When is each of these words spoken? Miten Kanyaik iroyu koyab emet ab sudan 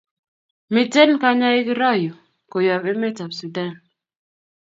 Miten 0.73 1.09
Kanyaik 1.21 1.67
iroyu 1.73 2.13
koyab 2.51 2.83
emet 2.91 3.17
ab 3.23 3.31
sudan 3.39 3.73